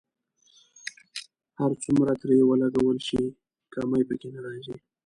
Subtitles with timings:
[1.59, 3.23] هر څومره ترې ولګول شي
[3.73, 4.75] کمی په کې نه راځي.